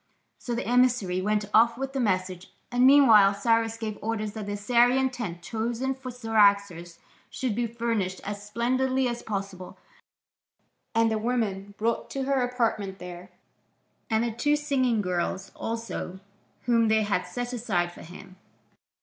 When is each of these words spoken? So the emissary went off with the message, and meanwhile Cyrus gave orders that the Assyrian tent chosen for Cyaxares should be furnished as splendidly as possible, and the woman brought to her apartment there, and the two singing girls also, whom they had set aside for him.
So 0.39 0.55
the 0.55 0.65
emissary 0.65 1.21
went 1.21 1.45
off 1.53 1.77
with 1.77 1.93
the 1.93 1.99
message, 1.99 2.51
and 2.71 2.87
meanwhile 2.87 3.35
Cyrus 3.35 3.77
gave 3.77 3.99
orders 4.01 4.33
that 4.33 4.47
the 4.47 4.53
Assyrian 4.53 5.11
tent 5.11 5.43
chosen 5.43 5.93
for 5.93 6.09
Cyaxares 6.09 6.97
should 7.29 7.53
be 7.53 7.67
furnished 7.67 8.19
as 8.23 8.41
splendidly 8.43 9.07
as 9.07 9.21
possible, 9.21 9.77
and 10.95 11.11
the 11.11 11.19
woman 11.19 11.75
brought 11.77 12.09
to 12.09 12.23
her 12.23 12.41
apartment 12.43 12.97
there, 12.97 13.29
and 14.09 14.23
the 14.23 14.31
two 14.31 14.55
singing 14.55 15.03
girls 15.03 15.51
also, 15.55 16.19
whom 16.63 16.87
they 16.87 17.03
had 17.03 17.27
set 17.27 17.53
aside 17.53 17.91
for 17.91 18.01
him. 18.01 18.37